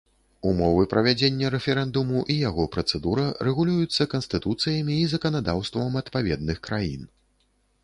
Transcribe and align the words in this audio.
Умовы 0.51 0.85
правядзення 0.93 1.51
рэферэндуму 1.55 2.23
і 2.37 2.37
яго 2.49 2.65
працэдура 2.77 3.27
рэгулююцца 3.49 4.09
канстытуцыямі 4.15 4.99
і 5.05 5.07
заканадаўствам 5.15 6.03
адпаведных 6.05 6.57
краін. 6.69 7.09